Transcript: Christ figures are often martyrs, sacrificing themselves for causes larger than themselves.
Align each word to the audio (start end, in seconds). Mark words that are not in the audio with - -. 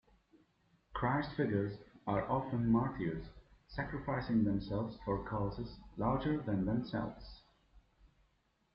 Christ 0.95 1.29
figures 1.37 1.77
are 2.07 2.27
often 2.27 2.71
martyrs, 2.71 3.23
sacrificing 3.67 4.43
themselves 4.43 4.97
for 5.05 5.23
causes 5.29 5.77
larger 5.95 6.39
than 6.41 6.65
themselves. 6.65 7.43